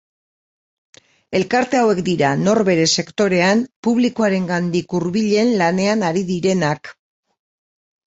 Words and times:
Elkarte 1.39 1.79
hauek 1.81 1.99
dira, 2.07 2.31
nor 2.47 2.61
bere 2.69 2.87
sektorean, 3.01 3.61
publikoarengandik 3.87 4.97
hurbilen 5.01 5.53
lanean 5.63 6.07
ari 6.09 6.25
direnak. 6.31 6.91